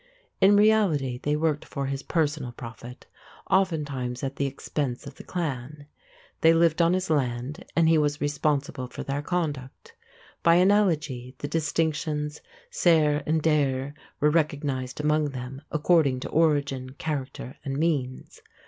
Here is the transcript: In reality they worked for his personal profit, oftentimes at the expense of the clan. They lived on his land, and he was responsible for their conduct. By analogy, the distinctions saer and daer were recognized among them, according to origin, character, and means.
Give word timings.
In 0.39 0.55
reality 0.55 1.19
they 1.21 1.35
worked 1.35 1.63
for 1.63 1.85
his 1.85 2.01
personal 2.01 2.53
profit, 2.53 3.05
oftentimes 3.51 4.23
at 4.23 4.37
the 4.37 4.47
expense 4.47 5.05
of 5.05 5.13
the 5.13 5.23
clan. 5.23 5.85
They 6.39 6.55
lived 6.55 6.81
on 6.81 6.93
his 6.93 7.11
land, 7.11 7.63
and 7.75 7.87
he 7.87 7.99
was 7.99 8.19
responsible 8.19 8.87
for 8.87 9.03
their 9.03 9.21
conduct. 9.21 9.93
By 10.41 10.55
analogy, 10.55 11.35
the 11.37 11.47
distinctions 11.47 12.41
saer 12.71 13.21
and 13.27 13.43
daer 13.43 13.93
were 14.19 14.31
recognized 14.31 14.99
among 14.99 15.25
them, 15.29 15.61
according 15.69 16.21
to 16.21 16.29
origin, 16.29 16.93
character, 16.97 17.57
and 17.63 17.77
means. 17.77 18.41